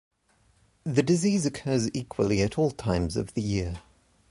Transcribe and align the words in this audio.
The 0.83 1.03
disease 1.03 1.45
occurs 1.45 1.91
equally 1.93 2.41
at 2.41 2.57
all 2.57 2.71
times 2.71 3.15
of 3.15 3.35
the 3.35 3.41
year. 3.43 3.83